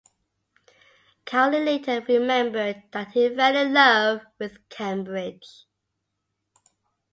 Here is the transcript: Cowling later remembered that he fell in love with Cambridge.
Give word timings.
Cowling 1.25 1.63
later 1.65 2.03
remembered 2.09 2.81
that 2.91 3.11
he 3.11 3.29
fell 3.35 3.55
in 3.55 3.71
love 3.71 4.21
with 4.39 4.67
Cambridge. 4.67 5.65